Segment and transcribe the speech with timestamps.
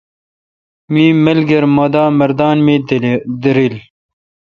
[0.91, 2.75] می ملگر مہ دا مردان می
[3.41, 3.75] دیرل۔